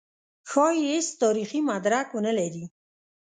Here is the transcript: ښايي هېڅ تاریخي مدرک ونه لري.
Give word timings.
ښايي 0.49 0.81
هېڅ 0.91 1.07
تاریخي 1.21 1.59
مدرک 1.69 2.07
ونه 2.11 2.31
لري. 2.39 2.65